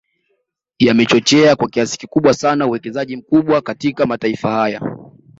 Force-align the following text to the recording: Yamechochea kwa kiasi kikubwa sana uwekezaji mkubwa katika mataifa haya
Yamechochea 0.79 1.55
kwa 1.55 1.69
kiasi 1.69 1.97
kikubwa 1.97 2.33
sana 2.33 2.67
uwekezaji 2.67 3.15
mkubwa 3.17 3.61
katika 3.61 4.05
mataifa 4.05 4.51
haya 4.51 4.81